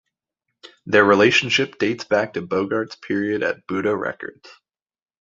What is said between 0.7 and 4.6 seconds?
Their relationship dates back to Bogart's period at Buddah Records.